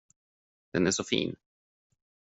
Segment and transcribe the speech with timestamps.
[0.73, 1.35] Den är så fin.